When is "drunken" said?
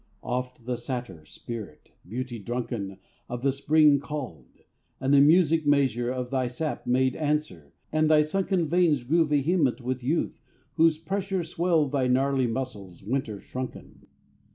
2.39-2.97